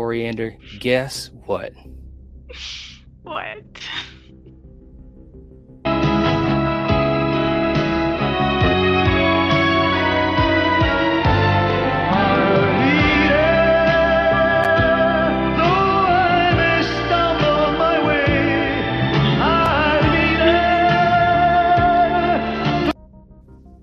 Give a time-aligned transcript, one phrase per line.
[0.00, 1.74] Coriander, guess what?
[3.22, 3.62] What?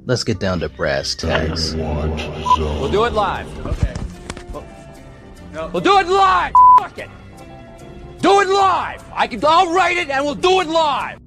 [0.07, 1.75] Let's get down to brass tacks.
[1.75, 3.67] We'll do it live.
[3.67, 3.86] Okay.
[5.73, 6.53] We'll, do it live.
[6.79, 7.09] Fuck it.
[8.21, 9.03] Do it live.
[9.13, 9.43] I can.
[9.45, 11.19] I'll write it, and we'll do it live.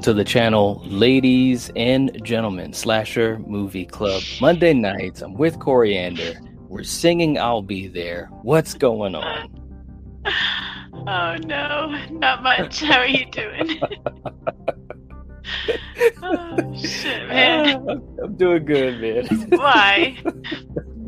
[0.00, 4.22] Welcome to the channel, ladies and gentlemen, Slasher Movie Club.
[4.40, 6.40] Monday nights, I'm with Coriander.
[6.70, 8.30] We're singing I'll Be There.
[8.40, 9.60] What's going on?
[11.06, 12.80] Oh no, not much.
[12.80, 13.78] How are you doing?
[16.22, 17.86] oh shit, man.
[18.22, 19.26] I'm doing good, man.
[19.50, 20.16] Why?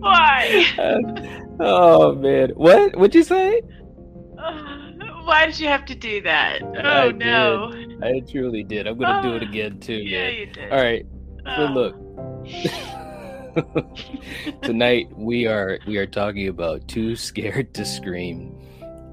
[0.01, 0.67] Why?
[1.61, 2.51] oh man.
[2.51, 2.95] What?
[2.97, 3.63] What'd you say?
[4.45, 4.82] Oh,
[5.25, 6.63] Why did you have to do that?
[6.63, 7.71] Oh I no.
[7.73, 8.03] did.
[8.03, 8.87] I truly did.
[8.87, 10.35] I'm gonna do it Oh, again too, Yeah, man.
[10.35, 10.73] you did.
[10.73, 11.07] All right.
[11.45, 11.73] So Oh.
[11.73, 11.97] look.
[14.63, 18.55] Tonight we are we are talking about too scared to scream,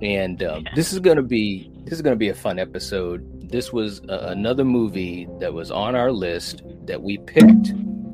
[0.02, 0.72] and um, Yeah.
[0.76, 3.50] this is gonna be this is gonna be a fun episode.
[3.50, 7.72] This was uh, another movie that was on our list that we picked,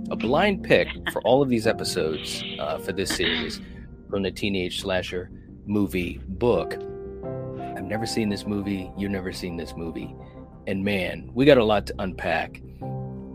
[0.10, 3.62] a blind pick for all of these episodes uh, for this series
[4.10, 5.30] from the teenage slasher
[5.66, 6.78] movie book.
[7.86, 8.92] I've never seen this movie.
[8.98, 10.16] You've never seen this movie,
[10.66, 12.60] and man, we got a lot to unpack.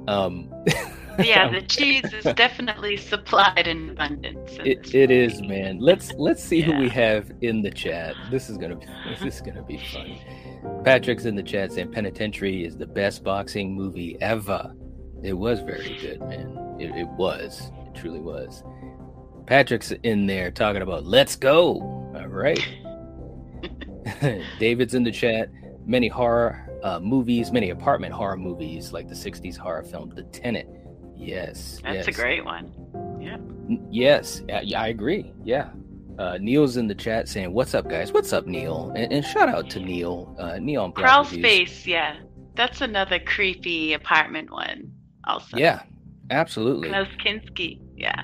[0.09, 0.53] Um,
[1.21, 4.57] yeah, the cheese is definitely supplied in abundance.
[4.57, 5.79] in It, it is, man.
[5.79, 8.17] Let's let's see who we have in the chat.
[8.33, 10.19] This is gonna be this is gonna be fun.
[10.83, 14.75] Patrick's in the chat saying Penitentiary is the best boxing movie ever.
[15.23, 16.77] It was very good, man.
[16.81, 17.71] It, it was.
[17.87, 18.65] It truly was.
[19.47, 21.75] Patrick's in there talking about let's go.
[22.17, 22.59] All right.
[24.59, 25.51] David's in the chat.
[25.87, 30.69] Many horror uh, movies, many apartment horror movies, like the '60s horror film The Tenant.
[31.17, 32.73] Yes, That's a great one.
[33.21, 35.33] N- Yes, yeah, yeah, I agree.
[35.45, 35.71] Yeah.
[36.19, 38.13] Uh, Neil's in the chat saying, "What's up, guys?
[38.13, 40.35] What's up, Neil?" And, and shout out to Neil.
[40.39, 41.41] Uh, Neil on Crawl Reviews.
[41.41, 42.17] Space, yeah.
[42.57, 44.93] That's another creepy apartment one,
[45.27, 45.57] also.
[45.57, 45.83] Yeah,
[46.31, 46.89] absolutely.
[46.89, 48.23] Klaus Kinski, yeah.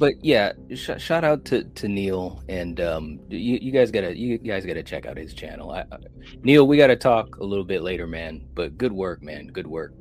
[0.00, 4.38] But yeah, sh- shout out to, to Neil and um, you, you guys gotta you
[4.38, 5.70] guys gotta check out his channel.
[5.72, 5.98] I, I-
[6.42, 8.46] Neil, we gotta talk a little bit later, man.
[8.54, 9.48] But good work, man.
[9.48, 9.92] Good work.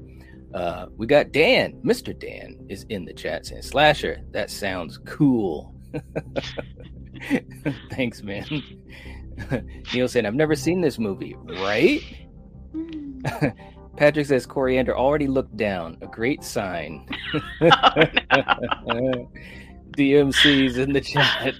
[0.53, 2.17] Uh, we got Dan, Mr.
[2.17, 5.75] Dan, is in the chat saying, "Slasher, that sounds cool."
[7.91, 8.45] Thanks, man.
[9.93, 12.01] Neil saying, "I've never seen this movie, right?"
[13.97, 15.97] Patrick says, "Coriander already looked down.
[16.01, 17.05] A great sign."
[17.61, 19.29] Oh,
[19.99, 21.55] DMC's in the chat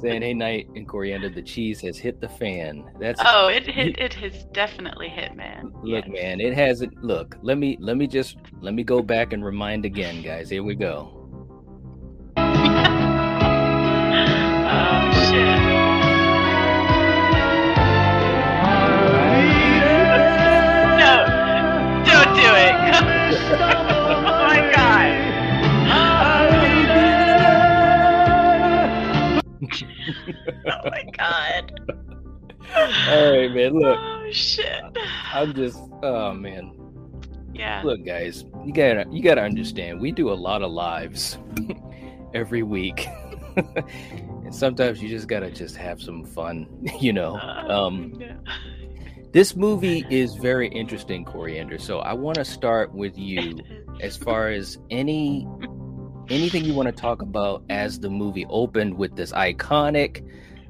[0.00, 3.98] saying, "Hey, Knight and Coriander, the cheese has hit the fan." That's oh, it hit,
[3.98, 5.70] it has definitely hit, man.
[5.82, 6.14] look, Yes.
[6.22, 6.40] man.
[6.40, 7.02] It hasn't.
[7.04, 10.48] Look, let me let me just let me go back and remind again, guys.
[10.50, 11.23] Here we go.
[30.66, 31.72] Oh my god.
[32.74, 33.74] All right, man.
[33.78, 34.82] Look, Oh shit.
[35.32, 35.78] I'm just.
[36.02, 36.72] Oh man.
[37.52, 37.82] Yeah.
[37.84, 38.44] Look, guys.
[38.64, 40.00] You gotta you gotta understand.
[40.00, 41.38] We do a lot of lives
[42.34, 43.06] every week.
[43.56, 46.66] and sometimes you just gotta just have some fun,
[47.00, 47.36] you know.
[47.36, 48.36] Uh, Um, yeah.
[49.32, 51.78] This movie is very interesting, Coriander.
[51.78, 53.58] So I want to start with you
[54.00, 55.46] as far as any
[56.30, 60.24] anything you want to talk about as the movie opened with this iconic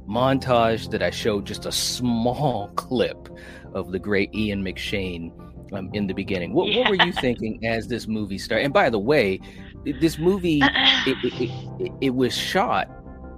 [0.08, 3.28] montage that I showed just a small clip
[3.74, 5.32] of the great Ian McShane
[5.72, 6.52] um, in the beginning.
[6.52, 6.80] What, yeah.
[6.80, 8.64] what were you thinking as this movie started?
[8.64, 9.40] And by the way,
[10.00, 12.88] this movie it, it, it, it, was shot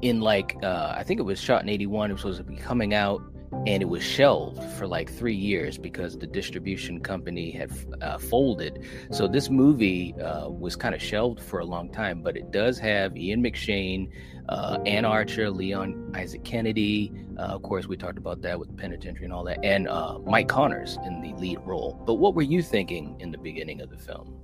[0.03, 2.11] in like uh, I think it was shot in '81.
[2.11, 3.23] It was supposed to be coming out
[3.67, 7.71] and it was shelved for like three years because the distribution company had
[8.01, 8.85] uh, folded.
[9.11, 12.79] So this movie uh, was kind of shelved for a long time, but it does
[12.79, 14.09] have Ian McShane,
[14.49, 17.13] uh, Anne Archer, Leon Isaac Kennedy.
[17.39, 20.49] Uh, of course, we talked about that with Penitentiary and all that, and uh, Mike
[20.49, 22.03] Connors in the lead role.
[22.07, 24.35] But what were you thinking in the beginning of the film?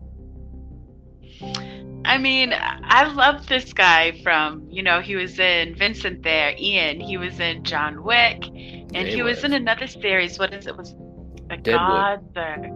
[2.04, 7.00] I mean, I love this guy from, you know, he was in Vincent there, Ian.
[7.00, 9.36] He was in John Wick, and he was.
[9.36, 9.44] was.
[9.44, 10.38] in another series.
[10.38, 10.76] What is it?
[10.76, 10.94] Was
[11.48, 11.76] the Deadwood.
[11.76, 12.34] God?
[12.34, 12.68] The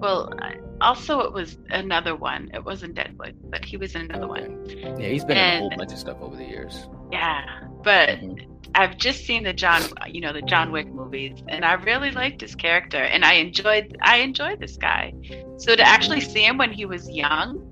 [0.00, 0.32] well,
[0.80, 2.50] also it was another one.
[2.54, 4.48] It wasn't Deadwood, but he was in another okay.
[4.48, 4.98] one.
[5.00, 6.88] Yeah, he's been and, in a whole bunch of stuff over the years.
[7.12, 7.44] Yeah,
[7.82, 8.50] but mm-hmm.
[8.74, 12.40] I've just seen the John, you know, the John Wick movies, and I really liked
[12.40, 15.12] his character, and I enjoyed, I enjoyed this guy.
[15.58, 17.66] So to actually see him when he was young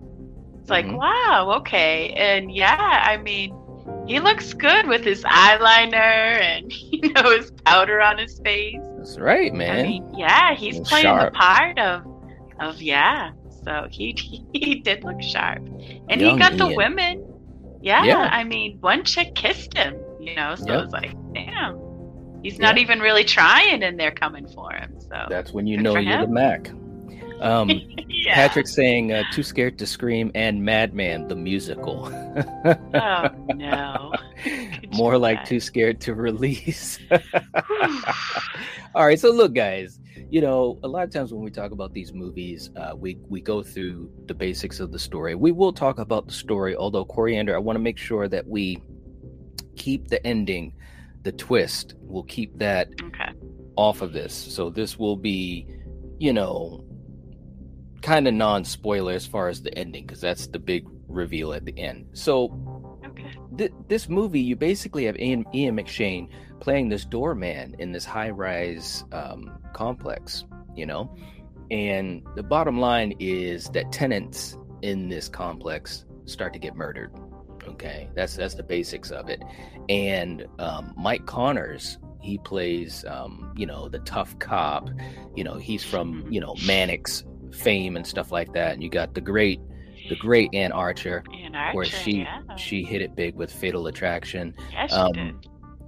[0.69, 0.96] it's like, mm-hmm.
[0.96, 2.11] wow, okay.
[2.11, 3.56] And yeah, I mean,
[4.06, 8.76] he looks good with his eyeliner and you know his powder on his face.
[8.99, 9.78] That's right, man.
[9.78, 11.32] I mean, yeah, he's playing sharp.
[11.32, 12.04] the part of
[12.60, 13.32] of yeah.
[13.64, 14.12] So he
[14.52, 15.58] he did look sharp,
[16.08, 16.58] and Young he got Ian.
[16.58, 17.25] the women.
[17.81, 19.96] Yeah, yeah, I mean, one chick kissed him.
[20.20, 20.81] You know, so yep.
[20.81, 21.78] it was like, damn,
[22.43, 25.00] he's not even really trying, and they're coming for him.
[25.00, 26.70] So that's when you know you're the Mac.
[27.40, 27.70] Um,
[28.08, 28.34] yeah.
[28.34, 32.11] Patrick saying uh, "Too Scared to Scream" and "Madman" the musical.
[32.94, 34.12] oh no!
[34.93, 36.99] More like "Too Scared to Release."
[38.94, 40.00] All right, so look, guys.
[40.30, 43.40] You know, a lot of times when we talk about these movies, uh, we we
[43.40, 45.34] go through the basics of the story.
[45.34, 48.82] We will talk about the story, although Coriander, I want to make sure that we
[49.76, 50.75] keep the ending,
[51.22, 51.94] the twist.
[52.00, 53.32] We'll keep that okay.
[53.76, 54.34] off of this.
[54.34, 55.66] So this will be,
[56.19, 56.84] you know,
[58.02, 61.64] kind of non spoiler as far as the ending because that's the big reveal at
[61.64, 62.06] the end.
[62.12, 62.77] So.
[63.58, 66.28] Th- this movie, you basically have Ian, Ian McShane
[66.60, 70.44] playing this doorman in this high rise um, complex,
[70.75, 71.14] you know?
[71.70, 77.12] And the bottom line is that tenants in this complex start to get murdered.
[77.66, 79.43] Okay, that's that's the basics of it.
[79.90, 84.88] And um, Mike Connors, he plays, um, you know, the tough cop.
[85.37, 88.72] You know, he's from you know Mannix fame and stuff like that.
[88.72, 89.61] And you got the great,
[90.08, 92.56] the great Anne Archer, Anne Archer where she yeah.
[92.56, 94.55] she hit it big with Fatal Attraction.
[94.70, 95.34] She um, did.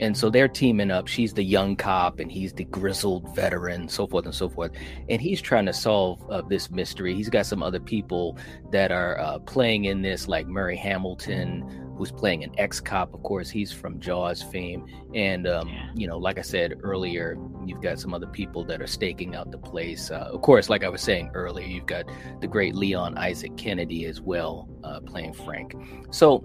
[0.00, 1.08] And so they're teaming up.
[1.08, 4.72] She's the young cop, and he's the grizzled veteran, so forth and so forth.
[5.10, 7.14] And he's trying to solve uh, this mystery.
[7.14, 8.38] He's got some other people
[8.72, 13.12] that are uh, playing in this, like Murray Hamilton, who's playing an ex-cop.
[13.12, 15.90] Of course, he's from Jaws fame, and um, yeah.
[15.94, 17.36] you know, like I said earlier,
[17.66, 20.10] you've got some other people that are staking out the place.
[20.10, 22.06] Uh, of course, like I was saying earlier, you've got
[22.40, 25.74] the great Leon Isaac Kennedy as well, uh, playing Frank.
[26.10, 26.42] So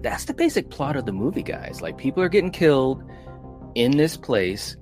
[0.00, 1.80] that's the basic plot of the movie, guys.
[1.80, 3.04] Like people are getting killed
[3.76, 4.76] in this place.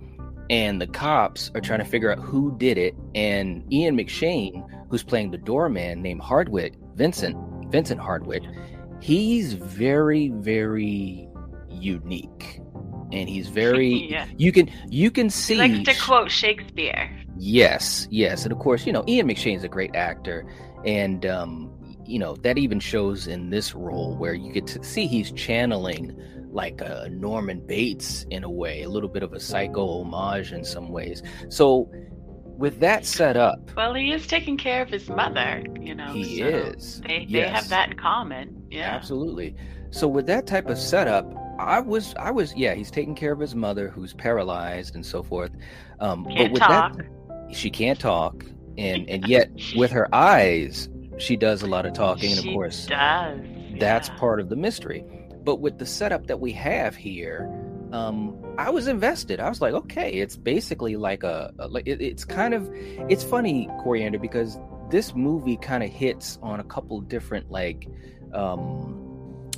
[0.49, 2.97] And the cops are trying to figure out who did it.
[3.15, 7.37] And Ian McShane, who's playing the doorman named Hardwick, Vincent,
[7.71, 8.43] Vincent Hardwick,
[9.01, 11.29] he's very very
[11.69, 12.61] unique
[13.13, 14.27] and he's very yeah.
[14.37, 18.93] you can you can see like to quote shakespeare yes yes and of course you
[18.93, 20.47] know ian mcshane's a great actor
[20.85, 21.73] and um
[22.05, 26.17] you know that even shows in this role where you get to see he's channeling
[26.53, 30.65] like a norman bates in a way a little bit of a psycho homage in
[30.65, 31.89] some ways so
[32.61, 35.65] with that set up, well, he is taking care of his mother.
[35.81, 37.01] You know, he so is.
[37.01, 37.31] They yes.
[37.31, 38.60] they have that in common.
[38.71, 39.57] Yeah, absolutely.
[39.91, 41.27] So with that type of setup,
[41.59, 45.23] I was I was yeah, he's taking care of his mother who's paralyzed and so
[45.23, 45.51] forth.
[45.99, 46.97] Um, can't but with talk.
[46.97, 48.45] that, she can't talk,
[48.79, 52.31] and and yet with her eyes, she does a lot of talking.
[52.31, 53.41] and of course, does.
[53.79, 54.17] That's yeah.
[54.17, 55.05] part of the mystery.
[55.43, 57.51] But with the setup that we have here,
[57.93, 59.41] um, I was invested.
[59.41, 63.25] I was like, okay, it's basically like a, a like it, it's kind of it's
[63.25, 64.59] funny, Coriander, because
[64.91, 67.89] this movie kind of hits on a couple different like
[68.35, 68.97] um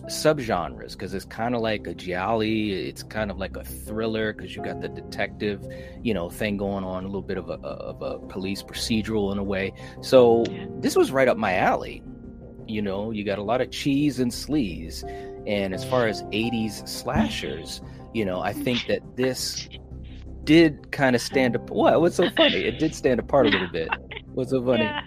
[0.09, 4.55] subgenres because it's kind of like a giallo it's kind of like a thriller because
[4.57, 5.65] you got the detective
[6.03, 9.39] you know thing going on a little bit of a, of a police procedural in
[9.39, 10.45] a way so
[10.81, 12.03] this was right up my alley
[12.67, 15.05] you know you got a lot of cheese and sleaze
[15.47, 17.81] and as far as 80s slashers
[18.13, 19.69] you know, I think that this
[20.45, 21.71] did kind of stand up.
[21.71, 22.01] What?
[22.01, 22.57] What's so funny?
[22.57, 23.89] It did stand apart a little bit.
[24.35, 24.85] What's so funny?
[24.93, 25.03] Yeah.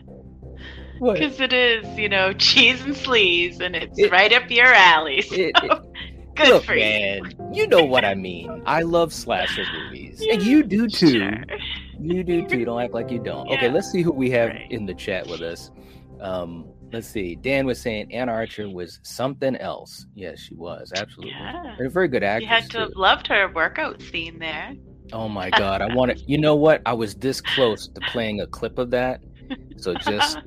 [1.00, 5.22] Because it is, you know, cheese and sleaze, and it's it, right up your alley.
[5.22, 5.36] So.
[5.36, 5.80] It, it,
[6.36, 7.64] good look, for man, you.
[7.64, 8.62] you know what I mean.
[8.66, 11.20] I love slasher movies, yeah, and you do too.
[11.20, 11.44] Sure.
[12.00, 12.66] you do too.
[12.66, 13.48] Don't act like you don't.
[13.50, 13.56] Yeah.
[13.58, 14.72] Okay, let's see who we have Right.
[14.72, 15.72] in the chat with us.
[16.22, 17.36] Um, let's see.
[17.36, 20.06] Dan was saying Anne Archer was something else.
[20.16, 21.32] Yes, she was absolutely.
[21.38, 21.76] Yeah.
[21.78, 22.44] And a very good actress.
[22.44, 22.80] You had to too.
[22.80, 24.74] have loved her workout scene there.
[25.14, 26.24] Oh my god, I wanted.
[26.28, 26.82] You know what?
[26.86, 29.22] I was this close to playing a clip of that.
[29.78, 30.40] So just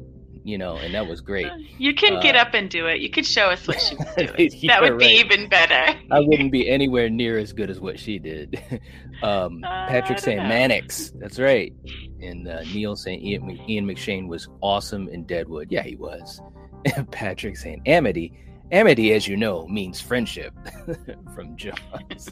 [0.44, 1.48] you know, and that was great.
[1.78, 3.00] You can get Uh, up and do it.
[3.00, 4.50] You could show us what she was doing.
[4.54, 5.96] Yeah, that would be even better.
[6.10, 8.60] I wouldn't be anywhere near as good as what she did.
[9.22, 10.48] um, Uh, Patrick know.
[10.48, 11.10] Mannix.
[11.20, 11.72] That's right.
[12.20, 15.70] And uh, Neil saying Ian, Ian McShane was awesome in Deadwood.
[15.70, 16.40] Yeah, he was.
[17.10, 18.32] Patrick saying Amity.
[18.70, 20.54] Amity, as you know, means friendship
[21.34, 22.30] from Jaws.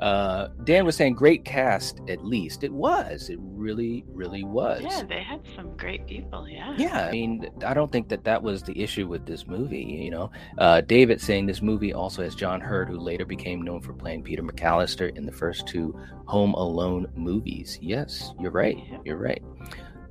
[0.00, 2.64] Uh, Dan was saying great cast, at least.
[2.64, 3.30] It was.
[3.30, 4.82] It really, really was.
[4.82, 6.48] Yeah, they had some great people.
[6.48, 6.74] Yeah.
[6.76, 9.82] Yeah, I mean, I don't think that that was the issue with this movie.
[9.82, 13.80] You know, uh, David saying this movie also has John Heard, who later became known
[13.80, 17.78] for playing Peter McAllister in the first two Home Alone movies.
[17.80, 18.76] Yes, you're right.
[18.90, 18.98] Yeah.
[19.04, 19.42] You're right.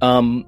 [0.01, 0.45] Um,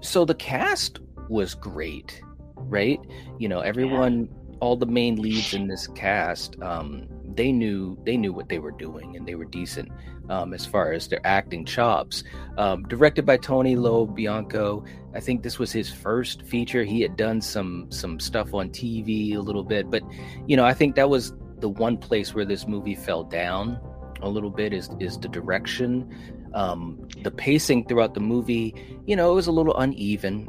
[0.00, 2.20] so the cast was great,
[2.56, 3.00] right?
[3.38, 4.28] You know, everyone,
[4.62, 8.70] all the main leads in this cast, um, they knew they knew what they were
[8.70, 9.90] doing, and they were decent
[10.30, 12.22] um, as far as their acting chops.
[12.56, 14.84] Um, directed by Tony Lo Bianco.
[15.14, 16.84] I think this was his first feature.
[16.84, 20.04] He had done some some stuff on TV a little bit, but
[20.46, 23.80] you know, I think that was the one place where this movie fell down
[24.22, 26.08] a little bit is is the direction.
[26.54, 28.74] Um, the pacing throughout the movie,
[29.06, 30.48] you know, it was a little uneven.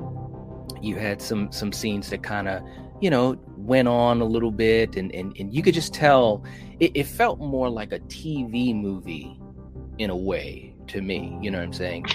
[0.84, 2.62] You had some some scenes that kind of,
[3.04, 6.44] you know, went on a little bit, and and, and you could just tell
[6.80, 9.38] it, it felt more like a TV movie
[9.98, 11.38] in a way to me.
[11.42, 12.06] You know what I'm saying?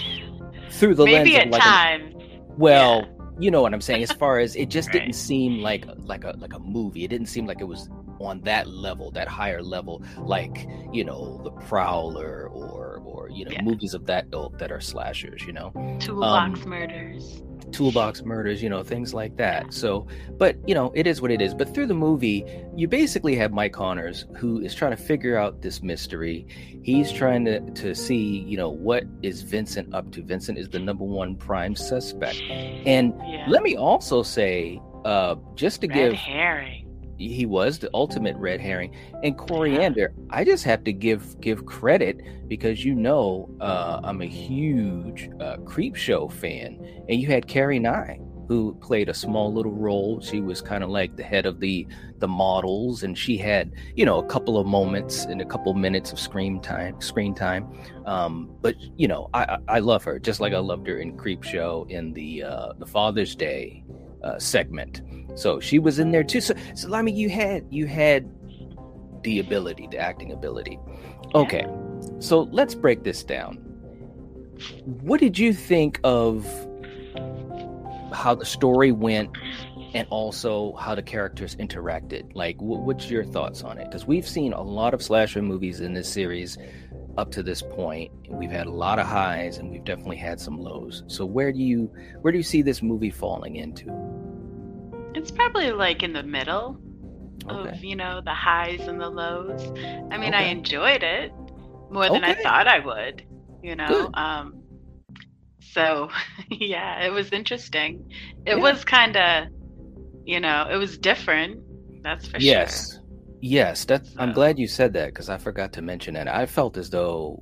[0.71, 2.15] Through the Maybe lens of like a- times.
[2.57, 3.05] well,
[3.39, 4.01] you know what I'm saying.
[4.03, 4.93] As far as it just Right.
[4.99, 7.03] didn't seem like like a like a movie.
[7.03, 7.87] It didn't seem like it was
[8.19, 13.51] on that level, that higher level, like you know the Prowler or or you know
[13.51, 13.61] Yeah.
[13.61, 15.43] movies of that ilk that are slashers.
[15.45, 17.43] You know, Toolbox um, murders.
[17.71, 18.61] Toolbox murders.
[18.63, 19.73] You know things like that.
[19.73, 20.07] So,
[20.37, 21.53] but you know it is what it is.
[21.53, 22.45] But through the movie,
[22.75, 26.45] you basically have Mike Connors who is trying to figure out this mystery.
[26.83, 30.23] He's trying to to see you know what is Vincent up to.
[30.23, 33.45] Vincent is the number one prime suspect, and Yeah.
[33.47, 36.78] let me also say, uh, just to Red give, herring.
[37.19, 38.95] He was the ultimate red herring.
[39.23, 44.27] And Coriander, I just have to give give credit because you know uh, I'm a
[44.27, 50.19] huge uh, Creepshow fan, and you had Carrie Nye who played a small little role.
[50.21, 54.05] She was kind of like the head of the the models, and she had you
[54.05, 56.99] know a couple of moments and a couple minutes of screen time.
[56.99, 57.71] Screen time,
[58.05, 61.15] um, but you know I, I I love her just like I loved her in
[61.15, 63.83] Creepshow in the uh, the Father's Day
[64.23, 65.01] uh, segment.
[65.35, 66.41] So she was in there too.
[66.41, 68.29] So, so I mean, you had you had
[69.23, 70.79] the ability, the acting ability.
[71.35, 71.67] Okay,
[72.19, 73.55] so let's break this down.
[74.85, 76.45] What did you think of
[78.11, 79.29] how the story went,
[79.93, 82.31] and also how the characters interacted?
[82.33, 83.85] Like, wh- what's your thoughts on it?
[83.85, 86.57] Because we've seen a lot of slasher movies in this series
[87.19, 88.11] up to this point.
[88.29, 91.03] We've had a lot of highs, and we've definitely had some lows.
[91.07, 93.91] So, where do you where do you see this movie falling into?
[95.13, 96.79] It's probably like in the middle
[97.49, 97.69] Okay.
[97.69, 99.73] of you know the highs and the lows.
[100.11, 101.33] I mean, I enjoyed it
[101.89, 103.23] more than I thought I would.
[103.63, 104.09] You know.
[104.13, 104.55] Um.
[105.61, 106.09] So
[106.51, 108.11] yeah, it was interesting.
[108.45, 108.61] It Yeah.
[108.61, 109.47] was kind of,
[110.25, 111.61] you know, it was different.
[112.03, 112.75] That's for yes sure.
[112.75, 112.98] yes
[113.41, 116.27] that's i'm glad you said that because i forgot to mention that.
[116.27, 117.41] I felt as though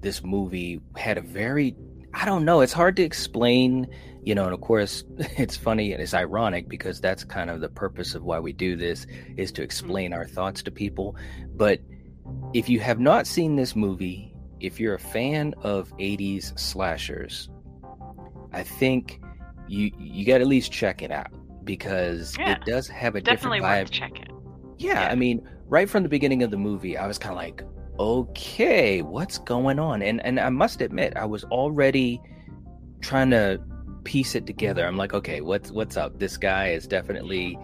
[0.00, 1.76] this movie had a very
[2.14, 3.86] i don't know it's hard to explain
[4.22, 7.68] you know and of course it's funny and it's ironic because that's kind of the
[7.68, 9.64] purpose of why we do this is to mm-hmm.
[9.64, 11.16] explain our thoughts to people.
[11.56, 11.80] But
[12.54, 17.50] if you have not seen this movie if you're a fan of 80s slashers
[18.52, 19.20] i think
[19.68, 21.28] you you got to at least check it out
[21.64, 22.52] because Yeah.
[22.52, 23.82] it does have a Definitely different vibe.
[23.82, 24.33] worth checking.
[24.78, 25.08] Yeah, Yeah.
[25.08, 27.62] I mean, right from the beginning of the movie, I was kind of like,
[27.98, 30.02] okay, what's going on?
[30.02, 32.20] And and I must admit, I was already
[33.00, 33.60] trying to
[34.04, 34.86] piece it together.
[34.86, 36.18] I'm like, okay, what's what's up?
[36.18, 37.58] This guy is definitely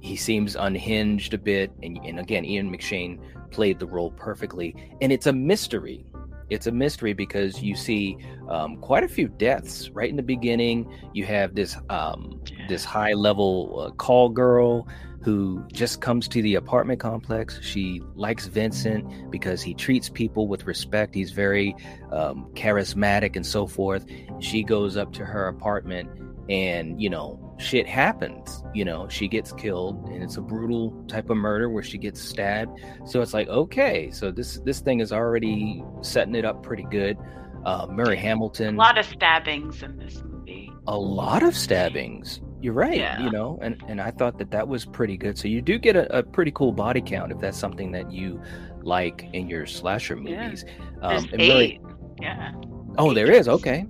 [0.00, 3.18] he seems unhinged a bit, and and again, Ian McShane
[3.50, 6.04] played the role perfectly, and it's a mystery.
[6.50, 8.18] It's a mystery because you see
[8.50, 10.92] um, quite a few deaths right in the beginning.
[11.14, 14.86] You have this um, this high level uh, call girl
[15.24, 17.58] who just comes to the apartment complex.
[17.62, 21.14] She likes Vincent because he treats people with respect.
[21.14, 21.74] He's very
[22.12, 24.04] um, charismatic and so forth.
[24.40, 26.10] She goes up to her apartment
[26.50, 28.62] and, you know, shit happens.
[28.74, 32.20] You know, she gets killed and it's a brutal type of murder where she gets
[32.20, 32.78] stabbed.
[33.06, 37.16] So it's like, okay, so this this thing is already setting it up pretty good.
[37.64, 38.74] Uh, Murray Hamilton.
[38.74, 40.70] A lot of stabbings in this movie.
[40.86, 42.42] A lot of stabbings.
[42.64, 42.96] You're right.
[42.96, 43.22] Yeah.
[43.22, 45.36] You know, and and I thought that that was pretty good.
[45.36, 48.40] So you do get a, a pretty cool body count if that's something that you
[48.80, 50.44] like in your slasher Yeah.
[50.44, 50.64] movies.
[51.02, 51.82] There's Um, eight.
[52.22, 52.52] Yeah.
[52.96, 53.48] Oh, there is.
[53.48, 53.84] Okay.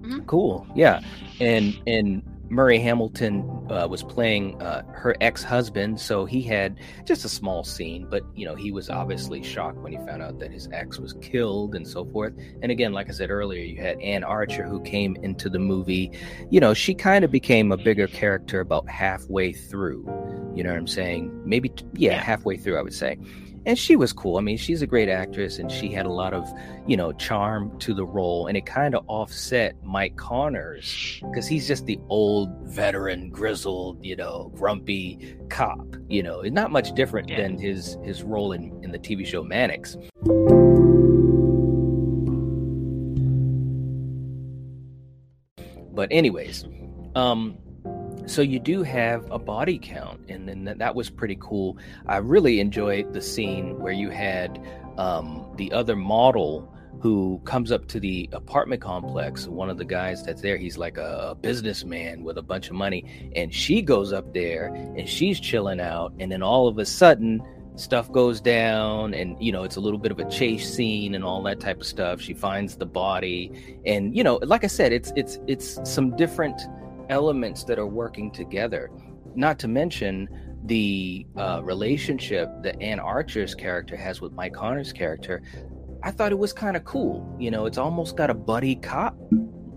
[0.00, 0.26] Mhm.
[0.26, 0.66] Cool.
[0.74, 1.00] Yeah.
[1.38, 7.28] And and Murray Hamilton uh, was playing uh, her ex-husband, so he had just a
[7.28, 10.68] small scene, but you know he was obviously shocked when he found out that his
[10.72, 12.32] ex was killed and so forth.
[12.62, 16.10] And again, like I said earlier, you had Anne Archer who came into the movie.
[16.50, 20.04] You know, she kind of became a bigger character about halfway through.
[20.54, 21.30] You know what I'm saying?
[21.44, 22.22] Maybe yeah, Yeah.
[22.22, 23.18] halfway through, I would say.
[23.68, 24.38] And she was cool.
[24.38, 26.50] I mean, she's a great actress, and she had a lot of
[26.86, 31.68] you know, charm to the role, and it kind of offset Mike Connors because he's
[31.68, 35.86] just the old veteran, grizzled, you know, grumpy cop.
[36.08, 37.42] You know, it's not much different Yeah.
[37.42, 39.98] than his his role in in the TV show Mannix.
[45.92, 46.64] But anyways,
[47.14, 47.58] um,
[48.30, 51.78] so you do have a body count, and then that, that was pretty cool.
[52.06, 54.64] I really enjoyed the scene where you had
[54.96, 59.46] um, the other model who comes up to the apartment complex.
[59.46, 63.30] One of the guys that's there, he's like a, businessman with a bunch of money,
[63.36, 67.42] and she goes up there and she's chilling out, and then all of a sudden
[67.76, 71.22] stuff goes down and you know it's a little bit of a chase scene and
[71.22, 74.92] all that type of stuff she finds the body and you know like i said
[74.92, 76.60] it's it's it's some different
[77.08, 78.90] elements that are working together
[79.34, 80.28] not to mention
[80.64, 85.42] the uh, relationship that anne archer's character has with mike connor's character
[86.02, 89.16] i thought it was kind of cool you know it's almost got a buddy cop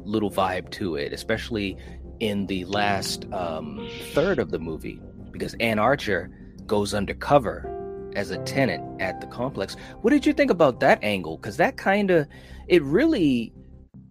[0.03, 1.77] little vibe to it especially
[2.19, 4.99] in the last um, third of the movie
[5.31, 6.29] because anne archer
[6.65, 7.67] goes undercover
[8.15, 9.75] as a tenant at the complex.
[10.01, 11.37] What did you think about that angle?
[11.37, 12.27] Because that kind of
[12.67, 13.53] it really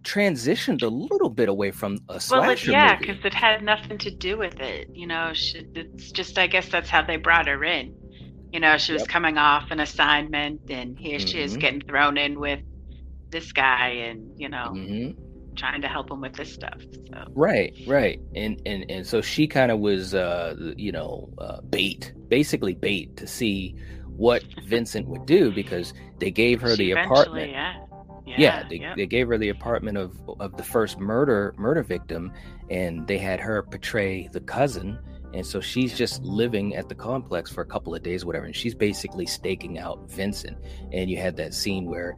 [0.03, 4.11] transitioned a little bit away from a Well, it, yeah, because it had nothing to
[4.11, 4.89] do with it.
[4.93, 7.93] You know, she, it's just I guess that's how they brought her in.
[8.51, 9.07] You know, she was Yep.
[9.07, 11.57] coming off an assignment, and here she is Mhm.
[11.57, 12.61] getting thrown in with
[13.31, 15.11] this guy, and you know, hmm
[15.57, 16.81] trying to help him with this stuff.
[17.13, 21.61] So Right, right, and and and so she kind of was, uh, you know, uh,
[21.69, 23.75] bait, basically bait to see
[24.17, 27.51] what Vincent would do because they gave her she the apartment.
[27.51, 27.80] Yeah.
[28.25, 28.35] Yeah.
[28.37, 28.97] yeah, they, yep.
[28.97, 32.31] they gave her the apartment of of the first murder murder victim
[32.69, 34.99] and they had her portray the cousin
[35.33, 38.55] and so she's just living at the complex for a couple of days whatever and
[38.55, 40.57] she's basically staking out vincent
[40.91, 42.15] and you had that scene where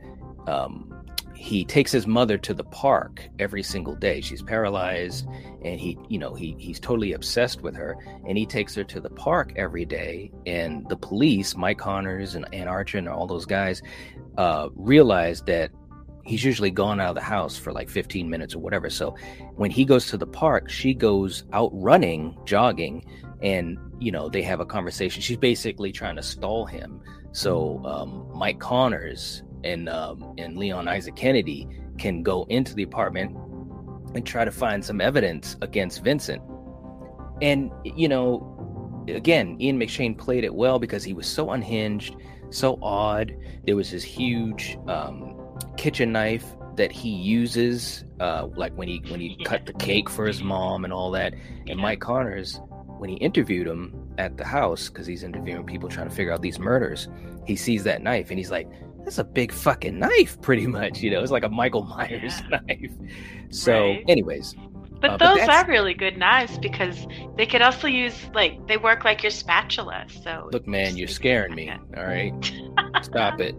[0.48, 1.04] um,
[1.36, 5.28] he takes his mother to the park every single day she's paralyzed
[5.64, 9.02] and he you know he he's totally obsessed with her and he takes her to
[9.02, 13.46] the park every day and the police mike connors and anne archer and all those
[13.46, 13.82] guys
[14.38, 15.72] uh realized that
[16.24, 18.90] he's usually gone out of the house for like 15 minutes or whatever.
[18.90, 19.16] So
[19.56, 23.06] when he goes to the park, she goes out running, jogging,
[23.42, 25.22] and you know they have a conversation.
[25.22, 27.02] She's basically trying to stall him.
[27.34, 33.36] So um, Mike Connors and um, and Leon Isaac Kennedy can go into the apartment
[34.16, 36.42] and try to find some evidence against Vincent.
[37.42, 42.16] And you know, again, Ian McShane played it well because he was so unhinged,
[42.50, 43.36] so odd.
[43.66, 45.43] There was this huge um,
[45.78, 46.46] kitchen knife
[46.76, 50.84] that he uses, uh, like when he when he cut the cake for his mom
[50.84, 51.34] and all that.
[51.68, 52.60] And Mike Connors,
[52.98, 56.42] when he interviewed him at the house, because he's interviewing people trying to figure out
[56.42, 57.08] these murders,
[57.46, 58.68] he sees that knife and he's like,
[59.04, 62.92] "That's a big fucking knife, pretty much." You know, it's like a Michael Myers knife.
[63.50, 64.04] So, Right.
[64.08, 64.56] anyways,
[65.00, 68.78] But Uh, those that's- are really good knives because they could also use like they
[68.78, 70.06] work like your spatula.
[70.24, 71.70] So look, man, you're scaring me.
[71.70, 72.34] All right,
[73.04, 73.54] stop it.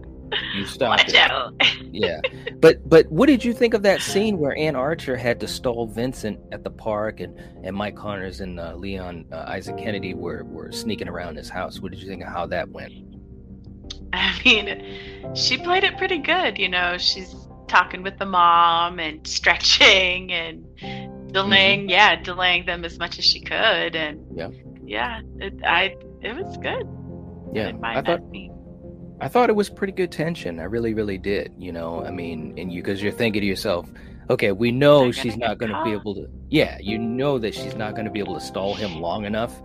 [0.53, 0.69] You that.
[0.69, 1.15] stop Watch it.
[1.15, 1.53] out.
[1.91, 2.19] yeah
[2.59, 5.87] but but what did you think of that scene where anne archer had to stall
[5.87, 10.43] vincent at the park and and mike connors and uh, leon uh, isaac kennedy were
[10.45, 12.93] were sneaking around his house what did you think of how that went
[14.13, 16.57] I mean, she played it pretty good.
[16.57, 17.35] You know, she's
[17.67, 20.63] talking with the mom and stretching and
[21.33, 23.95] delaying, yeah, delaying them as much as she could.
[23.95, 24.37] And Mm-hmm.
[24.87, 25.19] Yeah.
[25.39, 26.87] yeah, it, I it was good.
[27.53, 28.54] Yeah didn't i thought that scene.
[29.21, 32.53] I thought it was pretty good tension i really really did you know i mean
[32.57, 33.89] and you because you're thinking to yourself
[34.29, 37.75] okay we know she's not going to be able to yeah you know that she's
[37.75, 39.61] not going to be able to stall him long enough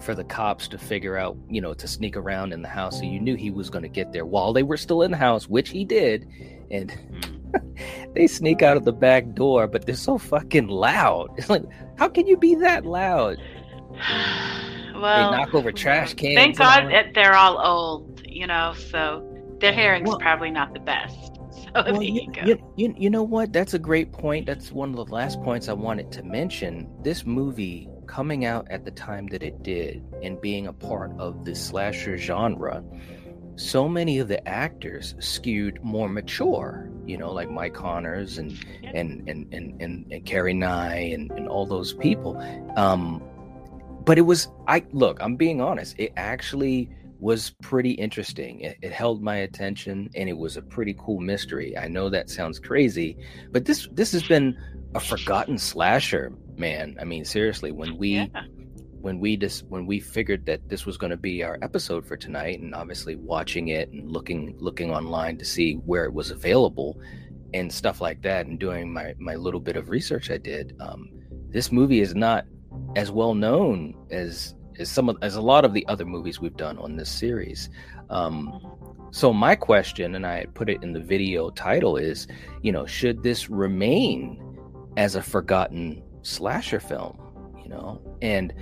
[0.00, 3.04] for the cops to figure out you know to sneak around in the house so
[3.04, 5.48] you knew he was going to get there while they were still in the house
[5.48, 6.26] which he did
[6.70, 7.42] and Mm.
[8.14, 11.30] they sneak out of the back door, but they're so fucking loud.
[11.36, 11.64] It's like,
[11.96, 13.38] how can you be that loud?
[14.94, 16.34] well, they knock over trash cans.
[16.34, 18.11] thank God they're all old.
[18.34, 19.26] You know, so
[19.60, 21.30] their hearing's Well- probably not the best.
[21.52, 21.70] So.
[21.74, 23.52] well, well you, you, you, you know what?
[23.52, 24.46] That's a great point.
[24.46, 26.88] That's one of the last points I wanted to mention.
[27.02, 31.44] This movie coming out at the time that it did and being a part of
[31.44, 32.82] the slasher genre,
[33.56, 38.92] so many of the actors skewed more mature, you know, like Mike Connors and yeah.
[38.94, 42.36] and, and, and and and Carrie Nye and, and all those people.
[42.76, 43.22] Um,
[44.04, 46.90] but it was I look, I'm being honest, it actually
[47.22, 48.60] was pretty interesting.
[48.62, 51.78] It, it, held my attention and it was a pretty cool mystery.
[51.78, 53.16] I know that sounds crazy,
[53.52, 54.58] but this this has been
[54.96, 56.96] a forgotten slasher, man.
[57.00, 58.26] I mean, seriously, when we yeah.
[59.00, 62.16] when we just when we figured that this was going to be our episode for
[62.16, 67.00] tonight and obviously watching it and looking looking online to see where it was available
[67.54, 71.08] and stuff like that and doing my my little bit of research I did, um,
[71.50, 72.46] this movie is not
[72.96, 76.56] as well known as as some of as a lot of the other movies we've
[76.56, 77.70] done on this series.
[78.10, 78.60] Um,
[79.10, 82.26] so my question, and I put it in the video title, is,
[82.62, 84.42] you know, should this remain
[84.96, 87.18] as a forgotten slasher film?
[87.62, 88.54] You know, and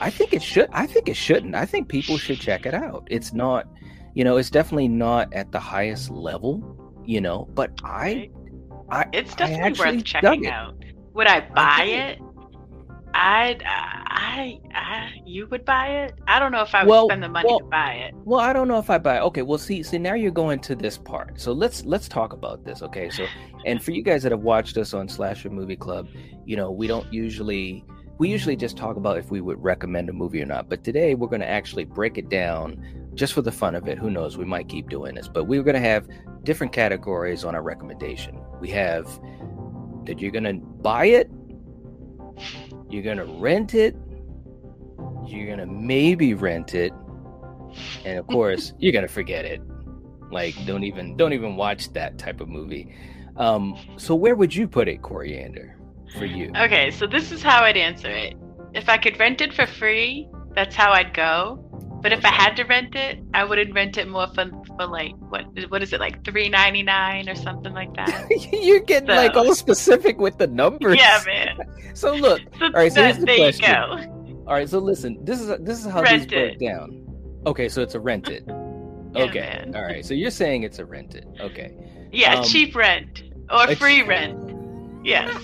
[0.00, 0.68] I think it should.
[0.72, 1.54] I think it shouldn't.
[1.54, 3.06] I think people should check it out.
[3.10, 3.66] It's not,
[4.14, 6.62] you know, it's definitely not at the highest level,
[7.04, 8.30] you know, but I,
[8.90, 10.82] I, it's definitely I worth checking out.
[11.12, 12.18] Would I buy I it?
[13.22, 16.14] I, uh, I, I, you would buy it.
[16.26, 18.14] I don't know if I would well, spend the money well, to buy it.
[18.24, 19.18] Well, I don't know if I buy.
[19.18, 19.20] It.
[19.20, 21.38] Okay, well, see, see, now you're going to this part.
[21.38, 22.80] So let's let's talk about this.
[22.80, 23.26] Okay, so
[23.66, 26.08] and for you guys that have watched us on Slasher Movie Club,
[26.46, 27.84] you know we don't usually
[28.16, 30.70] we usually just talk about if we would recommend a movie or not.
[30.70, 32.82] But today we're going to actually break it down
[33.14, 33.98] just for the fun of it.
[33.98, 34.38] Who knows?
[34.38, 36.08] We might keep doing this, but we're going to have
[36.42, 38.40] different categories on our recommendation.
[38.60, 39.04] We have
[40.06, 41.30] that you're going to buy it
[42.90, 43.96] you're gonna rent it.
[45.26, 46.92] You're gonna maybe rent it,
[48.04, 49.62] and of course, you're gonna forget it.
[50.30, 52.94] Like, don't even don't even watch that type of movie.
[53.36, 55.76] Um, so where would you put it, Coriander,
[56.18, 56.52] for you?
[56.56, 58.34] Okay, so this is how I'd answer it.
[58.74, 61.64] If I could rent it for free, that's how I'd go.
[62.02, 64.50] But if I had to rent it, I wouldn't rent it more for,
[64.80, 68.28] for like what what is it like three ninety nine or something like that.
[68.52, 70.98] You're getting so, like all specific with the numbers.
[70.98, 71.58] Yeah, man.
[71.92, 72.92] So look, so all right.
[72.92, 73.68] So that, here's the there question.
[73.68, 74.44] you go.
[74.46, 75.18] All right, so listen.
[75.24, 77.04] This is this is how rent these break down.
[77.46, 78.44] Okay, so it's a rented.
[79.12, 79.74] Yeah, okay, man.
[79.74, 80.06] all right.
[80.06, 81.26] So you're saying it's a rented.
[81.40, 81.74] Okay.
[82.12, 84.38] Yeah, um, cheap rent or free rent.
[85.04, 85.34] Yes.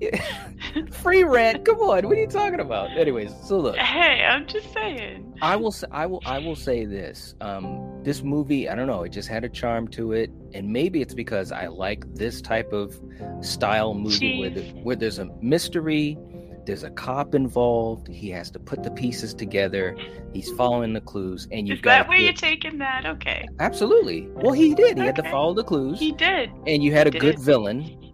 [0.92, 1.64] Free rent.
[1.64, 2.06] Come on.
[2.06, 2.90] What are you talking about?
[2.96, 3.76] Anyways, so look.
[3.76, 5.34] Hey, I'm just saying.
[5.42, 7.34] I will say I will I will say this.
[7.40, 10.30] Um this movie, I don't know, it just had a charm to it.
[10.54, 12.98] And maybe it's because I like this type of
[13.42, 14.50] style movie where,
[14.82, 16.16] where there's a mystery,
[16.64, 19.96] there's a cop involved, he has to put the pieces together,
[20.32, 23.04] he's following the clues, and you've Is got that where you're taking that?
[23.06, 23.46] Okay.
[23.58, 24.28] Absolutely.
[24.30, 24.96] Well he did.
[24.96, 25.06] He okay.
[25.06, 25.98] had to follow the clues.
[25.98, 26.50] He did.
[26.66, 28.09] And you had a good villain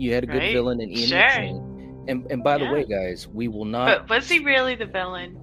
[0.00, 0.52] you had a good right?
[0.52, 1.18] villain in Ian sure.
[1.18, 2.08] McShane.
[2.08, 2.66] And and by yeah.
[2.66, 4.08] the way, guys, we will not.
[4.08, 5.36] But was he really the villain?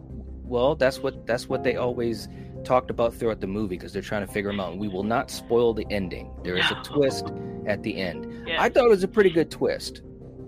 [0.44, 2.28] Well, that's what that's what they always
[2.64, 4.72] talked about throughout the movie because they're trying to figure him out.
[4.72, 6.32] And we will not spoil the ending.
[6.44, 7.32] There is a twist
[7.68, 8.48] at the end.
[8.48, 8.62] Yeah.
[8.62, 10.02] I thought it was a pretty good twist.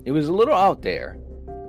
[0.06, 1.18] It was a little out there,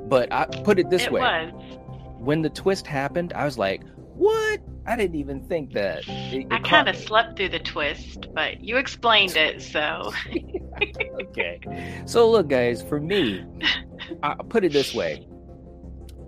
[0.08, 1.78] but I put it this it way: was.
[2.18, 3.82] when the twist happened, I was like,
[4.14, 4.60] "What?
[4.90, 8.62] I didn't even think that." It, it I kind of slept through the twist, but
[8.62, 10.12] you explained it, so.
[11.22, 12.02] okay.
[12.06, 13.44] So look, guys, for me,
[14.22, 15.26] I put it this way.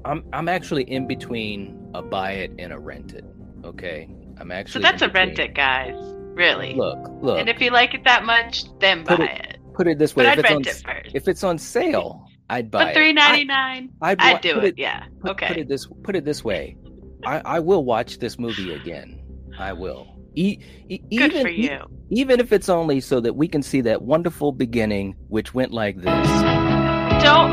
[0.04, 3.24] I'm I'm actually in between a buy it and a rent it.
[3.64, 4.08] Okay.
[4.38, 5.94] I'm actually So that's a rent it, guys.
[6.34, 6.74] Really.
[6.74, 7.38] Look, look.
[7.38, 9.46] And if you like it that much, then buy it.
[9.50, 9.58] it.
[9.74, 10.24] Put it this way.
[10.24, 11.14] But if I'd it's rent on, it first.
[11.14, 12.94] If it's on sale, I'd buy it.
[12.94, 13.90] three ninety nine.
[14.00, 15.04] I'd, I'd do it, it, Yeah.
[15.20, 15.48] Put, okay.
[15.48, 16.76] Put it this put it this way.
[17.24, 19.20] I, I will watch this movie again.
[19.58, 20.08] I will.
[20.34, 20.58] E-
[20.88, 21.70] e- Good even, for you.
[21.70, 25.72] E- even if it's only so that we can see that wonderful beginning, which went
[25.72, 26.04] like this.
[27.22, 27.50] Don't.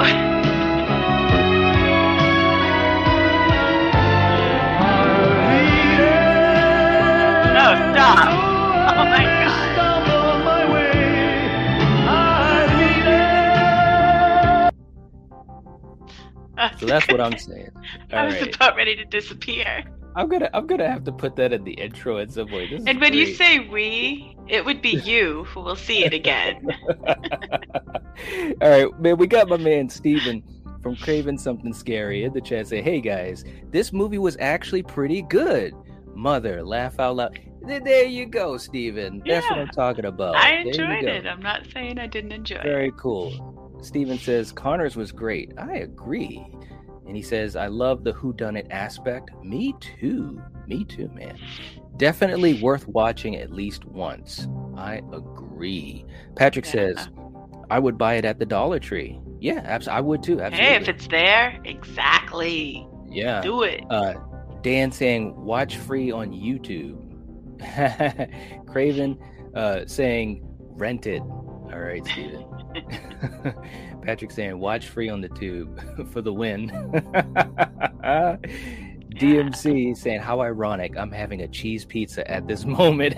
[7.53, 8.38] no, stop.
[16.79, 17.71] So that's what I'm saying.
[17.75, 17.81] All
[18.19, 18.55] I was right.
[18.55, 19.83] about ready to disappear.
[20.15, 22.71] I'm gonna I'm gonna have to put that in the intro at some point.
[22.71, 23.27] This and when great.
[23.27, 26.67] you say we, it would be you who will see it again.
[28.61, 29.17] All right, man.
[29.17, 30.43] We got my man Steven
[30.81, 32.67] from Craving Something Scary in the chat.
[32.67, 35.73] Say, hey guys, this movie was actually pretty good.
[36.15, 37.39] Mother, laugh out loud.
[37.61, 39.21] There you go, Steven.
[39.25, 40.35] That's yeah, what I'm talking about.
[40.35, 41.25] I enjoyed it.
[41.27, 42.73] I'm not saying I didn't enjoy Very it.
[42.73, 43.58] Very cool.
[43.81, 45.53] Steven says Connors was great.
[45.57, 46.45] I agree.
[47.07, 49.31] And he says, I love the Who Done It aspect.
[49.43, 50.41] Me too.
[50.67, 51.37] Me too, man.
[51.97, 54.47] Definitely worth watching at least once.
[54.77, 56.05] I agree.
[56.35, 56.71] Patrick Yeah.
[56.71, 57.09] says,
[57.71, 59.19] I would buy it at the Dollar Tree.
[59.39, 60.39] Yeah, abs- I would too.
[60.41, 60.65] Absolutely.
[60.65, 62.87] Hey, if it's there, exactly.
[63.09, 63.41] yeah.
[63.41, 63.83] Do it.
[63.89, 64.15] Uh,
[64.61, 66.97] Dan saying, watch free on YouTube.
[68.67, 69.17] Craven
[69.55, 70.41] uh, saying,
[70.75, 71.21] rent it.
[71.21, 72.45] All right, Steven.
[74.01, 75.79] Patrick saying, watch free on the tube
[76.11, 76.69] for the win.
[79.09, 80.95] DMC saying, how ironic.
[80.97, 83.15] I'm having a cheese pizza at this moment.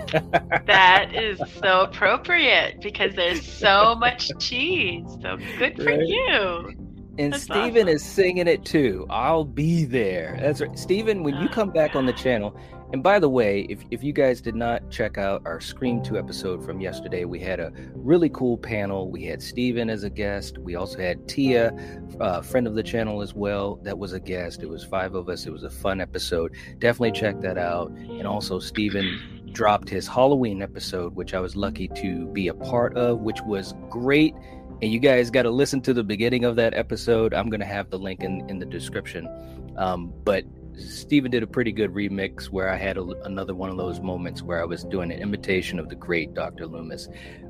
[0.66, 5.04] That is so appropriate because there's so much cheese.
[5.20, 6.06] So good for Right.
[6.06, 6.74] you.
[7.18, 7.88] And That's Steven awesome.
[7.88, 9.06] is singing it too.
[9.10, 10.38] I'll be there.
[10.40, 10.76] That's right.
[10.78, 12.56] Steven, when you Oh, come back on the channel,
[12.92, 16.18] and by the way, if, if you guys did not check out our Scream 2
[16.18, 19.10] episode from yesterday, we had a really cool panel.
[19.10, 20.58] We had Steven as a guest.
[20.58, 21.72] We also had Tia,
[22.20, 24.62] a friend of the channel as well, that was a guest.
[24.62, 25.46] It was five of us.
[25.46, 26.54] It was a fun episode.
[26.78, 27.90] Definitely check that out.
[27.92, 32.96] And also, Steven dropped his Halloween episode, which I was lucky to be a part
[32.96, 34.34] of, which was great
[34.82, 37.32] and you guys got to listen to the beginning of that episode.
[37.32, 39.28] I'm going to have the link in, in the description.
[39.76, 40.44] Um, but
[40.76, 44.42] Steven did a pretty good remix where I had a, another one of those moments
[44.42, 46.66] where I was doing an imitation of the great Dr.
[46.66, 47.08] Loomis.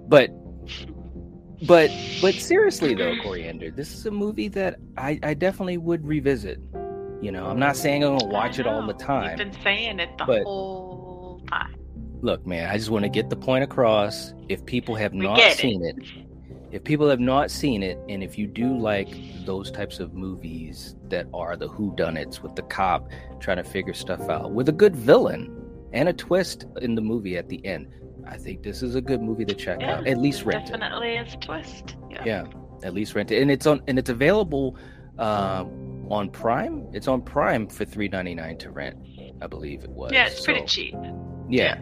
[0.09, 0.31] But,
[1.67, 6.59] but, but seriously though, Coriander, this is a movie that I, I definitely would revisit.
[7.21, 9.39] You know, I'm not saying I'm going to watch it all the time.
[9.39, 11.77] You've been saying it the whole time.
[12.21, 14.35] Look, man, I just want to get the point across.
[14.49, 15.59] If people have We not get it.
[15.59, 15.97] seen it,
[16.73, 19.09] if people have not seen it, and if you do like
[19.45, 23.09] those types of movies that are the who whodunits with the cop
[23.41, 25.55] trying to figure stuff out with a good villain
[25.93, 27.89] and a twist in the movie at the end,
[28.27, 30.07] I think this is a good movie to check Yeah, out.
[30.07, 30.73] At least rent it.
[30.73, 31.97] Definitely is a twist.
[32.11, 32.25] Yeah.
[32.25, 32.45] Yeah,
[32.83, 34.77] at least rent it, and it's on and it's available
[35.19, 36.87] um, on Prime.
[36.93, 38.97] It's on Prime for three ninety nine to rent.
[39.43, 40.13] I believe it was.
[40.13, 40.95] Yeah, it's pretty So- cheap.
[41.51, 41.81] yeah.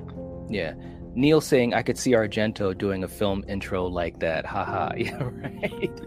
[0.49, 0.73] Yeah.
[1.15, 4.47] Neil saying I could see Argento doing a film intro like that.
[4.47, 4.93] Haha.
[4.97, 6.01] Yeah, right.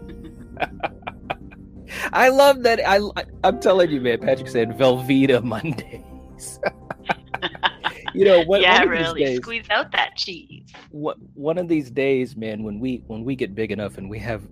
[2.12, 2.80] I love that.
[2.86, 3.00] I
[3.42, 4.20] I'm telling you, man.
[4.20, 6.58] Patrick said Velveeta Mondays.
[8.14, 8.60] you know what?
[8.60, 9.20] yeah, one of really.
[9.20, 10.72] These days, Squeeze out that cheese.
[10.90, 12.62] what, one of these days, man.
[12.62, 14.42] When we when we get big enough and we have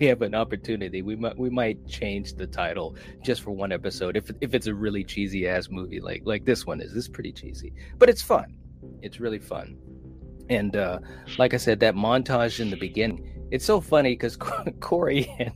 [0.00, 4.16] we have an opportunity, we might we might change the title just for one episode.
[4.16, 7.08] If if it's a really cheesy ass movie like like this one is, this is
[7.08, 8.56] pretty cheesy, but it's fun.
[9.02, 9.76] It's really fun.
[10.50, 10.98] And uh,
[11.38, 14.36] like I said, that montage in the beginning, it's so funny because
[14.80, 15.52] Coriander,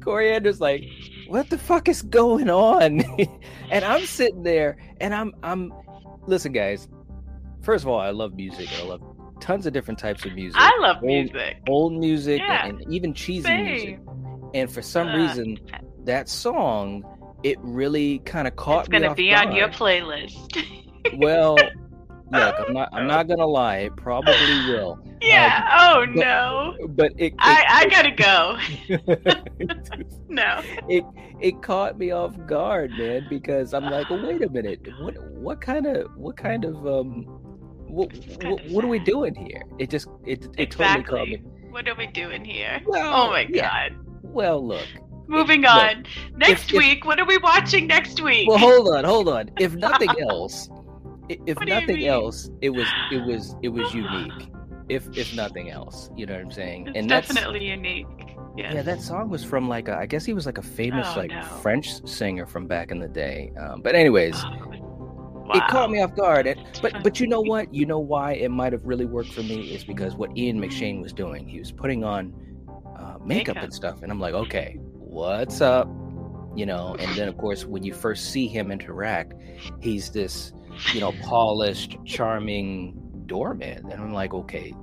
[0.00, 0.84] Coriander's like,
[1.28, 3.00] "What the fuck is going on?"
[3.70, 5.72] and I'm sitting there, and I'm, I'm,
[6.26, 6.88] listen, guys.
[7.62, 8.68] First of all, I love music.
[8.80, 9.02] I love
[9.40, 10.60] tons of different types of music.
[10.60, 11.56] I love Old- music.
[11.68, 14.00] old music Yeah, and, and even cheesy music.
[14.54, 15.58] And for some Uh, reason,
[16.04, 17.04] that song,
[17.42, 20.64] it really kind of caught It's me It's gonna off be on your playlist.
[21.16, 21.56] Well,
[22.32, 22.88] look, I'm not.
[22.92, 23.78] I'm not gonna lie.
[23.78, 24.34] It probably
[24.68, 24.98] will.
[25.22, 25.76] yeah.
[25.80, 26.76] oh no.
[26.88, 27.26] But it.
[27.26, 28.58] it I I gotta go.
[30.28, 30.62] no.
[30.88, 31.04] it
[31.40, 35.60] it caught me off guard, man, because I'm like, oh, wait a minute, what what
[35.60, 37.24] kind of what kind of um
[37.88, 38.10] what
[38.42, 39.62] what, what are we doing here?
[39.78, 41.42] It just it it totally caught me.
[41.70, 42.80] What are we doing here?
[42.86, 43.88] Well, Oh my yeah.
[43.90, 43.98] god.
[44.22, 44.86] Well, look.
[45.26, 46.04] Moving look, on.
[46.36, 48.48] Next if- week, what are we watching next week?
[48.48, 49.50] Well, hold on, hold on.
[49.58, 50.68] If nothing else,
[51.46, 54.50] if What nothing else, it was it was it was unique.
[54.88, 56.88] If if nothing else, you know what I'm saying?
[56.88, 58.06] it's and that's definitely unique.
[58.56, 58.74] Yes.
[58.74, 61.18] yeah, that song was from like a, I guess he was like a famous Oh,
[61.20, 61.42] like no.
[61.62, 63.50] French singer from back in the day.
[63.58, 66.46] Um, but anyways, Oh, it caught me off guard.
[66.46, 67.72] And, but but you know what?
[67.74, 71.02] You know why it might have really worked for me is because what Ian McShane
[71.02, 71.48] was doing.
[71.48, 72.32] He was putting on
[72.98, 73.56] uh, makeup, Makeup.
[73.64, 75.88] and stuff, and I'm like, okay, what's up?
[76.54, 76.94] You know.
[76.98, 79.34] And then of course, when you first see him interact,
[79.80, 80.52] he's this
[80.92, 84.74] you know polished, charming doorman, and I'm like, okay,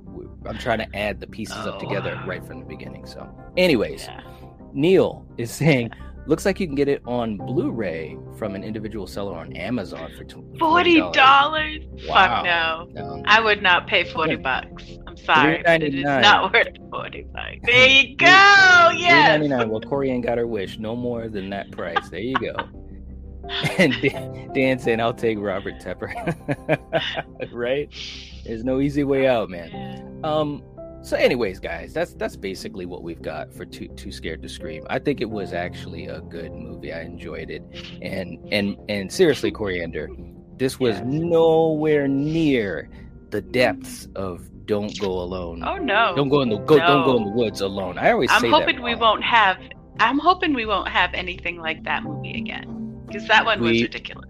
[0.46, 1.80] I'm trying to add the pieces up Oh.
[1.80, 3.06] together right from the beginning.
[3.06, 4.20] So, anyways, Yeah.
[4.72, 5.90] Neil is saying.
[6.26, 10.22] Looks like you can get it on Blu-ray from an individual seller on Amazon for
[10.22, 12.06] tw- Forty $40.
[12.06, 12.14] Wow.
[12.14, 12.88] Fuck no.
[13.16, 13.22] No.
[13.24, 14.84] I would not pay forty bucks.
[15.08, 17.56] I'm sorry, but it is not worth forty bucks.
[17.64, 18.26] There you go.
[18.26, 19.40] Yes.
[19.40, 19.70] $3.99.
[19.70, 20.78] Well, Corian got her wish.
[20.78, 22.10] No more than that price.
[22.10, 22.54] There you go.
[23.78, 26.10] And Dan, Dan saying, "I'll take Robert Tepper."
[27.52, 27.88] right?
[28.44, 30.20] There's no easy way out, man.
[30.24, 30.62] Um.
[31.02, 34.84] So, anyways, guys, that's that's basically what we've got for Too Too Scared to Scream.
[34.90, 36.92] I think it was actually a good movie.
[36.92, 37.62] I enjoyed it,
[38.02, 40.08] and and and seriously, Coriander,
[40.58, 41.04] this was Yes.
[41.06, 42.90] nowhere near
[43.30, 46.12] the depths of "Don't Go Alone." Oh no.
[46.14, 46.76] Don't go in the go.
[46.78, 47.96] Don't go in the woods alone.
[47.96, 48.84] I always I'm say hoping that.
[48.84, 49.56] we won't have.
[50.00, 52.79] I'm hoping we won't have anything like that movie again,
[53.10, 54.26] because that one was We- ridiculous.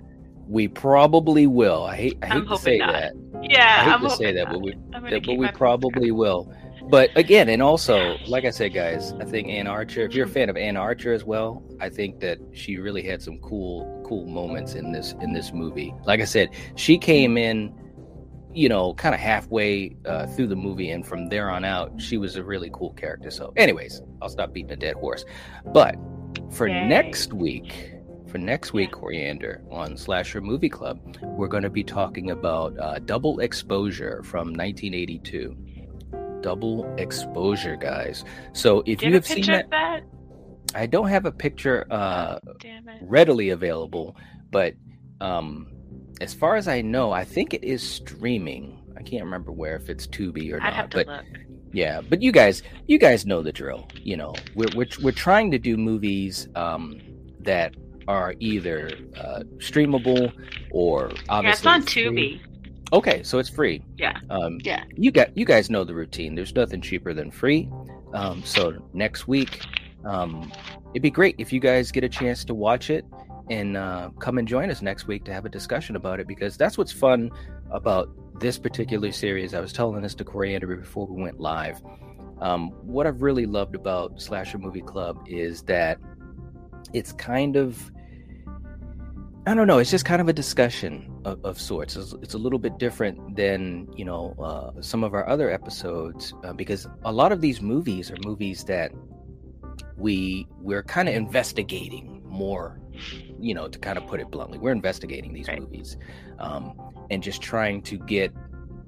[0.48, 1.84] We probably will.
[1.84, 2.92] I hate I hate to say not.
[2.92, 3.12] that.
[3.40, 4.52] Yeah, I hate I'm to say that, not.
[4.54, 6.52] but we that, but we probably will.
[6.88, 10.00] But again, and also, like I said, guys, I think Anne Archer.
[10.02, 13.22] If you're a fan of Anne Archer as well, I think that she really had
[13.22, 15.94] some cool, cool moments in this in this movie.
[16.04, 17.72] Like I said, she came in,
[18.52, 22.16] you know, kind of halfway uh, through the movie, and from there on out, she
[22.16, 23.30] was a really cool character.
[23.30, 25.24] So, anyways, I'll stop beating a dead horse.
[25.66, 25.94] But
[26.50, 26.88] for Yay.
[26.88, 27.92] next week,
[28.30, 32.98] for next week, Coriander on Slasher Movie Club, we're going to be talking about uh,
[33.00, 35.56] Double Exposure from 1982.
[36.40, 38.24] Double Exposure, guys.
[38.52, 40.04] So if you have seen that, that?
[40.74, 44.16] I don't have a picture uh, Damn readily available,
[44.50, 44.74] but
[45.20, 45.66] um,
[46.20, 48.78] as far as I know, I think it is streaming.
[48.96, 51.24] I can't remember where if it's Tubi or I'd not, have to but look.
[51.72, 53.88] yeah, but you guys, you guys know the drill.
[53.96, 57.00] You know, we're we're we're trying to do movies um,
[57.40, 57.74] that
[58.08, 60.32] are either uh, streamable
[60.70, 62.40] or obviously Yeah, it's on free.
[62.40, 62.40] Tubi.
[62.92, 63.84] Okay, so it's free.
[63.96, 64.18] Yeah.
[64.30, 64.84] Um, Yeah.
[64.96, 66.34] You got you guys know the routine.
[66.34, 67.68] There's nothing cheaper than free.
[68.12, 69.64] Um, so next week,
[70.04, 70.50] um,
[70.92, 73.04] it'd be great if you guys get a chance to watch it
[73.48, 76.56] and uh, come and join us next week to have a discussion about it because
[76.56, 77.30] that's what's fun
[77.70, 78.08] about
[78.40, 79.54] this particular series.
[79.54, 81.80] I was telling this to Corey Andrew before we went live.
[82.40, 85.98] Um, what I've really loved about Slasher Movie Club is that
[86.92, 87.90] it's kind of
[89.46, 89.78] I don't know.
[89.78, 91.96] It's just kind of a discussion of, of sorts.
[91.96, 96.34] It's, it's a little bit different than you know uh, some of our other episodes
[96.44, 98.92] uh, because a lot of these movies are movies that
[99.96, 102.78] we we're kind of investigating more.
[103.40, 105.58] You know, to kind of put it bluntly, we're investigating these Right.
[105.58, 105.96] movies
[106.38, 106.78] um,
[107.10, 108.34] and just trying to get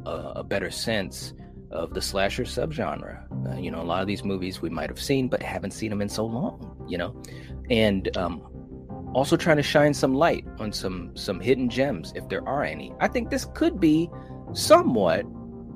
[0.04, 1.32] a, a better sense
[1.70, 3.24] of the slasher subgenre.
[3.50, 5.88] Uh, you know, a lot of these movies we might have seen, but haven't seen
[5.88, 6.86] them in so long.
[6.86, 7.22] You know,
[7.70, 8.42] and um,
[9.14, 12.92] also trying to shine some light on some some hidden gems if there are any.
[13.01, 14.11] I think this could be
[14.53, 15.25] somewhat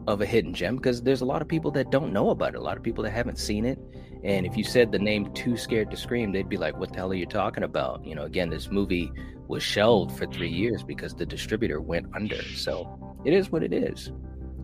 [0.06, 2.58] of a hidden gem because there's a lot of people that don't know about it.
[2.58, 3.78] A lot of people that haven't seen it.
[4.24, 6.98] And if you said the name Too Scared to Scream, they'd be like, "What the
[6.98, 9.12] hell are you talking about?" You know, again, this movie
[9.48, 12.42] was shelved for three years because the distributor went under.
[12.42, 14.12] So it is what it is.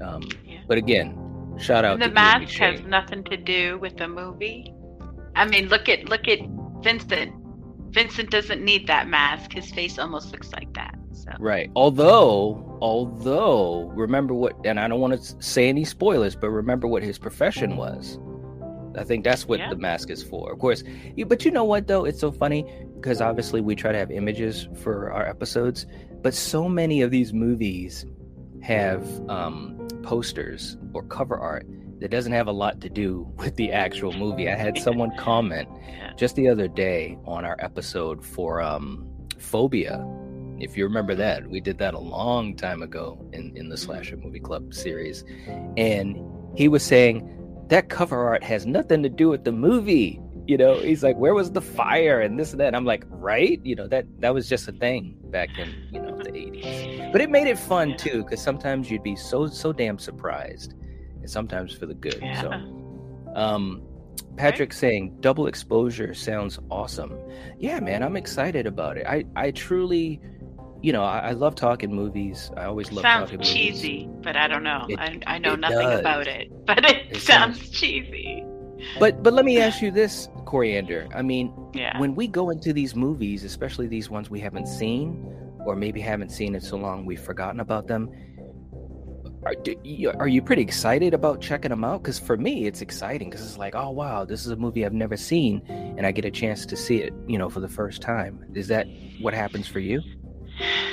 [0.00, 0.60] Um, Yeah.
[0.66, 1.16] But again,
[1.58, 4.72] shout out And the mask has nothing to do with the movie.
[5.36, 6.40] I mean, look at look at
[6.82, 7.32] Vincent.
[7.90, 9.52] Vincent doesn't need that mask.
[9.52, 10.94] His face almost looks like that.
[11.12, 11.70] So Right.
[11.76, 17.02] Although, although, remember what, and I don't want to say any spoilers, but remember what
[17.02, 18.18] his profession was.
[18.96, 19.70] I think that's what Yeah.
[19.70, 20.52] the mask is for.
[20.52, 20.84] Of course,
[21.16, 22.04] you, but you know what though?
[22.04, 25.86] It's so funny because obviously we try to have images for our episodes,
[26.22, 28.04] but so many of these movies
[28.62, 31.66] have um, posters or cover art
[32.02, 34.48] that doesn't have a lot to do with the actual movie.
[34.48, 36.12] I had someone comment Yeah.
[36.16, 39.06] just the other day on our episode for um,
[39.38, 40.04] Phobia.
[40.60, 44.16] If you remember that, we did that a long time ago in, in the Slasher
[44.16, 45.24] Movie Club series.
[45.76, 46.16] And
[46.56, 47.28] he was saying
[47.68, 50.20] that cover art has nothing to do with the movie.
[50.46, 52.66] You know, he's like, where was the fire and this and that?
[52.68, 53.60] And I'm like, right?
[53.64, 57.10] You know, that that was just a thing back in, you know, the 80s.
[57.12, 60.74] But it made it fun too, because sometimes you'd be so so damn surprised.
[61.26, 62.18] Sometimes for the good.
[62.22, 62.40] Yeah.
[62.42, 63.82] So um
[64.36, 67.14] Patrick saying double exposure sounds awesome.
[67.58, 69.06] Yeah, man, I'm excited about it.
[69.06, 70.20] I I truly,
[70.82, 72.50] you know, I, I love talking movies.
[72.56, 73.52] I always love sounds talking movies.
[73.52, 74.86] cheesy, but I don't know.
[74.88, 76.00] It- I, I know nothing does.
[76.00, 78.44] about it, but it, It sounds, sounds- cheesy.
[78.98, 81.06] But but let me ask you this, Coriander.
[81.14, 81.96] I mean, Yeah.
[82.00, 85.24] when we go into these movies, especially these ones we haven't seen,
[85.64, 88.10] or maybe haven't seen in so long we've forgotten about them.
[89.44, 89.74] Are, do
[90.20, 92.02] are you pretty excited about checking them out?
[92.02, 94.92] Because for me, it's exciting because it's like, oh wow, this is a movie I've
[94.92, 98.02] never seen, and I get a chance to see it, you know, for the first
[98.02, 98.44] time.
[98.54, 98.86] Is that
[99.20, 100.00] what happens for you?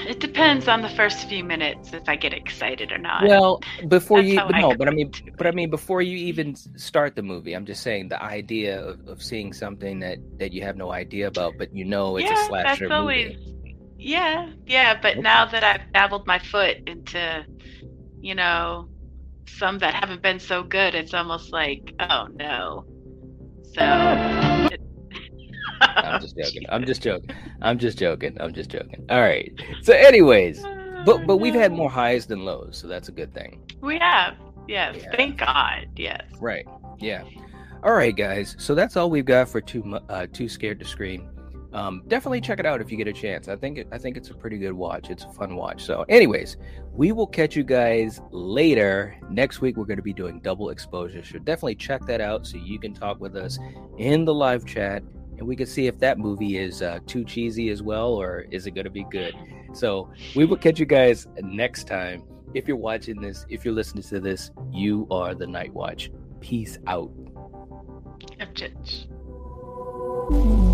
[0.08, 3.24] It depends on the first few minutes if I get excited or not.
[3.24, 6.56] Well, before you, but I no, but I mean, but I mean, before you even
[6.56, 10.64] start the movie, I'm just saying the idea of, of seeing something that that you
[10.64, 13.38] have no idea about, but you know it's yeah, a slasher that's always.
[13.38, 13.76] movie.
[14.02, 15.22] Yeah, yeah, but Okay.
[15.22, 17.46] now that I've dabbled my foot into,
[18.22, 18.90] you know,
[19.48, 22.86] some that haven't been so good, it's almost like, oh no.
[23.74, 24.70] So.
[24.72, 24.82] it-
[25.82, 26.66] I'm just joking.
[26.70, 27.30] I'm just joking.
[27.62, 28.38] I'm just joking.
[28.42, 29.06] I'm just joking.
[29.10, 29.52] All right.
[29.82, 30.62] So, anyways,
[31.06, 33.62] but but we've had Oh, more highs than lows, so that's a good thing.
[33.82, 34.36] We have.
[34.68, 34.98] Yes.
[35.02, 35.16] Yeah.
[35.16, 35.88] Thank God.
[35.96, 36.22] Yes.
[36.40, 36.66] Right.
[37.00, 37.24] Yeah.
[37.84, 38.56] All right, guys.
[38.60, 41.30] So that's all we've got for too uh, too scared to scream.
[41.72, 43.48] Um, definitely check it out if you get a chance.
[43.48, 45.10] I think it, I think it's a pretty good watch.
[45.10, 45.84] It's a fun watch.
[45.84, 46.58] So, anyways,
[46.94, 49.16] we will catch you guys later.
[49.30, 51.24] Next week we're going to be doing double exposure.
[51.24, 53.60] So definitely check that out so you can talk with us
[53.98, 55.04] in the live chat
[55.38, 58.68] and we can see if that movie is uh, too cheesy as well or is
[58.68, 59.34] it going to be good.
[59.74, 62.24] So we will catch you guys next time.
[62.54, 66.12] If you're watching this, if you're listening to this, you are the Night Watch.
[66.42, 67.12] Peace out.
[70.32, 70.69] Of